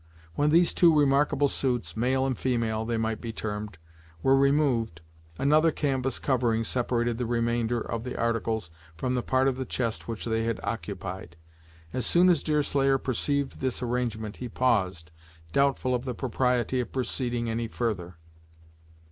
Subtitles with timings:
[0.33, 3.77] When these two remarkable suits, male and female they might be termed,
[4.23, 5.01] were removed,
[5.37, 10.07] another canvas covering separated the remainder of the articles from the part of the chest
[10.07, 11.35] which they had occupied.
[11.93, 15.11] As soon as Deerslayer perceived this arrangement he paused,
[15.53, 18.17] doubtful of the propriety of proceeding any further.